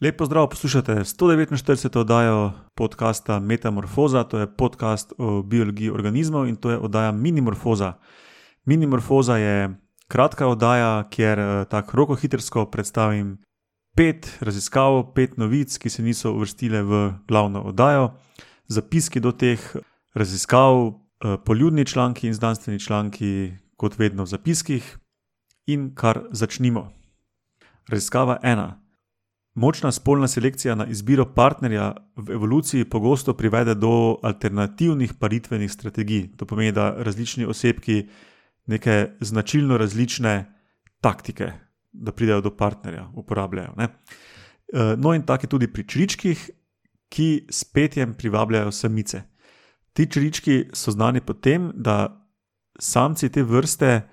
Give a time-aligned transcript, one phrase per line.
[0.00, 1.98] Lepo zdrav, poslušate 149.
[1.98, 7.92] oddajo podcasta Metamorfoza, to je podcast o biologiji organizmov in to je oddaja Minimorfoza.
[8.64, 9.76] Minimorfoza je
[10.08, 13.38] kratka oddaja, kjer eh, tako rokohitrsko predstavim
[13.96, 18.10] pet raziskav, pet novic, ki se niso uvrstile v glavno oddajo,
[18.68, 19.76] zapiski do teh
[20.14, 24.98] raziskav, eh, poljudni članki in znanstveni članki, kot vedno v zapiskih,
[25.66, 26.88] in kar začnimo.
[27.88, 28.80] Raziskava ena.
[29.60, 36.30] Močna spolna selekcija na izbiro partnerja v evoluciji pogosto privede do alternativnih paritvenih strategij.
[36.36, 38.06] To pomeni, da različni osebki
[38.66, 40.32] neke značilno različne
[41.00, 41.52] taktike,
[41.92, 43.74] da pridejo do partnerja, uporabljajo.
[43.76, 43.84] Ne?
[43.84, 46.50] Eh, no, in tako je tudi pri čričkih,
[47.08, 49.22] ki s petjem privabljajo samice.
[49.92, 52.26] Ti črički so znani po tem, da
[52.78, 54.08] samci te vrste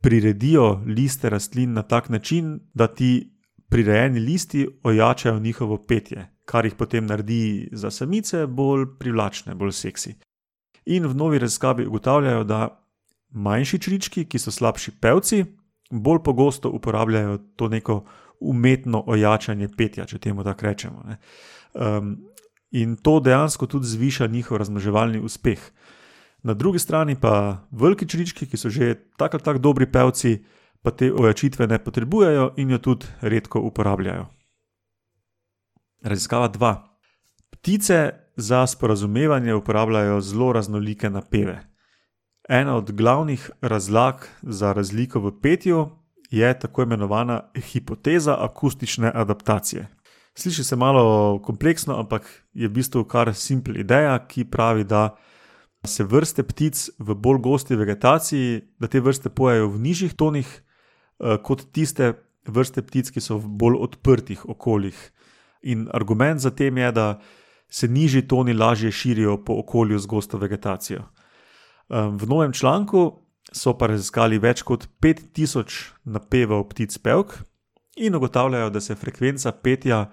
[0.00, 3.31] priredijo liste rastlin na tak način, da ti
[3.72, 10.14] prirejeni listi ojačajo njihovo petje, kar jih potem naredi za samice bolj privlačne, bolj seksi.
[10.92, 12.68] In v novi raziskavi ugotavljajo, da
[13.30, 15.44] manjši črički, ki so slabši pevci,
[15.90, 18.02] bolj pogosto uporabljajo to neko
[18.40, 21.04] umetno ojačanje petja, če temu tako rečemo.
[21.72, 22.16] Um,
[22.70, 25.60] in to dejansko tudi zviša njihov razmnoževalni uspeh.
[26.42, 30.42] Na drugi strani pa veliki črički, ki so že tako ali tako dobri pevci,
[30.82, 34.26] pa te ojačitve ne potrebujejo in jo tudi redko uporabljajo.
[36.02, 36.74] Raziskava 2.
[37.50, 41.60] Ptice za sporazumevanje uporabljajo zelo raznolike napeve.
[42.48, 45.90] Ena od glavnih razlag za razliko v petju
[46.30, 49.88] je tako imenovana hipoteza akustične adaptacije.
[50.34, 55.16] Sliši se malo kompleksno, ampak je v bistvu kar simpel ideja, ki pravi, da
[55.84, 60.48] se vrste ptic v bolj gosti vegetaciji, da te vrste pojejo v nižjih tonih,
[61.42, 62.12] kot tiste
[62.48, 64.98] vrste ptic, ki so v bolj odprtih okoljih.
[65.62, 67.06] In argument za tem je, da
[67.70, 71.04] se nižji toni lažje širijo po okolju z gosto vegetacijo.
[71.88, 73.22] V novem članku
[73.52, 77.38] so pa raziskali več kot 5000 napevov ptic pevk
[77.96, 80.10] in ugotavljajo, da se frekvenca petja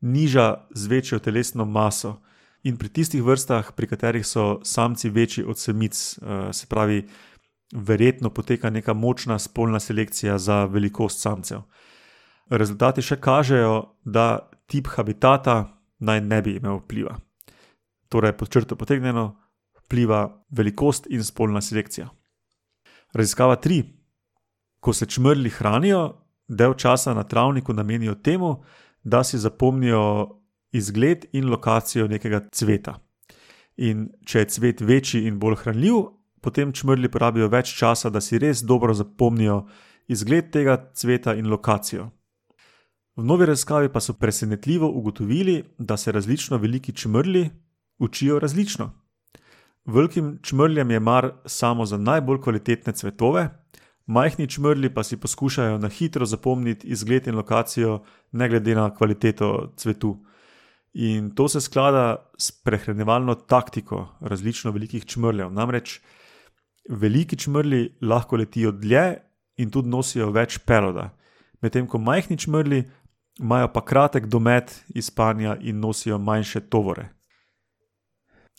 [0.00, 2.20] niža z večjo telesno maso.
[2.62, 7.08] In pri tistih vrstah, pri katerih so samci večji od samic, eh, se pravi,
[7.72, 11.62] verjetno poteka neka močna spolna selekcija za velikost samcev.
[12.50, 17.18] Rezultati še kažejo, da tip habitata naj ne bi imel vpliva.
[18.08, 19.36] Torej, pod črto potegnjeno,
[19.84, 22.08] vpliva velikost in spolna selekcija.
[23.14, 23.84] Raziskava 3.
[24.80, 28.62] Ko se črli hranijo, del časa na travniku namenijo temu,
[29.02, 30.40] da si zapomnijo
[30.72, 32.98] izgled in lokacijo nekega cveta.
[33.76, 38.38] In če je cvet večji in bolj hranljiv, potem črli porabijo več časa, da si
[38.38, 39.66] res dobro zapomnijo
[40.08, 42.10] izgled tega cveta in lokacijo.
[43.16, 47.50] V novi raziskavi pa so presenetljivo ugotovili, da se različno veliki črli
[47.98, 48.90] učijo različno.
[49.84, 53.48] Velikim črljem je mar samo za najbolj kvalitetne cvetove,
[54.06, 58.02] majhni črli pa si poskušajo na hitro zapomniti izgled in lokacijo,
[58.32, 60.16] ne glede na kvaliteto cvetu.
[60.92, 65.52] In to se sklada s prehranevalno taktiko različno velikih črljev.
[65.52, 66.00] Namreč,
[66.90, 69.20] veliki črli lahko letijo dlje
[69.62, 71.10] in tudi nosijo več peloda,
[71.62, 72.82] medtem ko majhni črli
[73.40, 77.08] imajo pa kratek domet izpanja in nosijo manjše tovore.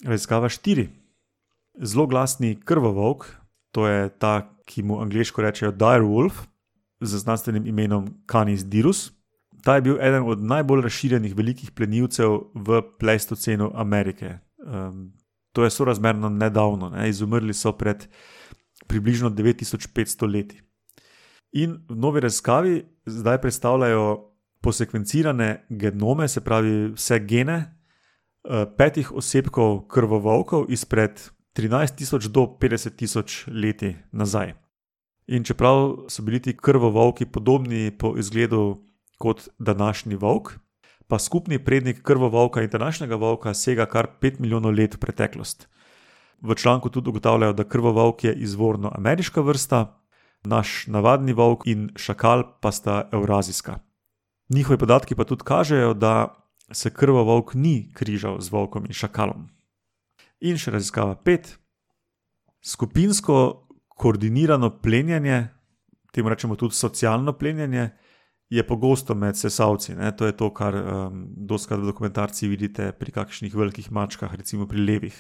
[0.06, 0.88] Raziskava 4.
[1.82, 3.28] Zelo glasni krvovolk,
[3.72, 6.48] to je ta, ki mu angliško rečejo direwolf,
[7.02, 9.12] z znanstvenim imenom Canis dirus.
[9.64, 14.40] Ta je bil eden od najbolj razširjenih velikih plenilcev v Pleistocenu Amerike.
[14.58, 15.14] Um,
[15.52, 17.10] to je sorazmerno nedavno, ne?
[17.10, 18.08] izumrli so pred
[18.88, 20.62] približno 9500 leti.
[21.52, 24.32] In v novi raziskavi zdaj predstavljajo
[24.62, 31.20] posekvencirane genome, se pravi vse gene eh, petih osebkov krvovolkov izpred
[31.56, 34.54] 13.000 do 50.000 leti nazaj.
[35.28, 38.84] In čeprav so bili ti krvovolki podobni po izgledu
[39.18, 40.60] kot današnji volk,
[41.12, 45.68] pa skupni prednik krvovolka in današnjega volka sega kar 5 milijonov let v preteklost.
[46.42, 50.00] V članku tudi ugotavljajo, da krvovolk je izvorno ameriška vrsta,
[50.44, 53.80] naš navadni volk in šakal pa sta evrazijska.
[54.50, 56.36] Njihovi podatki pa tudi kažejo, da
[56.72, 59.50] se krvovolk ni križal z volkom in šakalom.
[60.40, 61.58] In še raziskava 5.
[62.64, 63.68] Skupinsko
[64.00, 65.48] koordinirano plenjenje,
[66.12, 67.90] temu rečemo tudi socialno plenjenje,
[68.52, 69.96] je pogosto med sesalci.
[69.96, 70.12] Ne?
[70.12, 74.84] To je to, kar um, doskrat v dokumentarcih vidite pri kakšnih velikih mačkah, recimo pri
[74.84, 75.16] levih.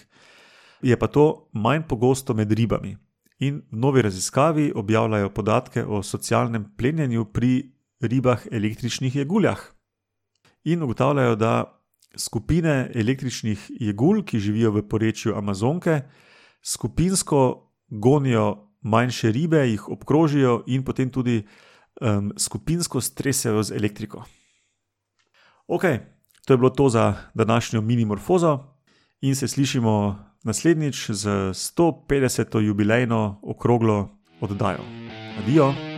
[0.84, 2.98] Je pa to manj pogosto med ribami.
[3.40, 9.62] In v novi raziskavi objavljajo podatke o socialnem plenjenju pri ribah električnih jeguljah.
[10.64, 11.82] in ugotavljajo, da
[12.16, 16.02] skupine električnih jegul, ki živijo v porečju Amazonke,
[16.62, 21.48] skupinsko gonijo manjše ribe, jih obkrožijo in potem tudi
[22.02, 24.24] um, skupinsko stresajo z elektriko.
[25.68, 25.84] Ok,
[26.46, 28.60] to je bilo to za današnjo minimorfozo,
[29.22, 32.60] in se slišimo naslednjič z 150.
[32.60, 34.10] jubilejno okroglo
[34.42, 34.84] oddajo.
[35.40, 35.91] Adijo!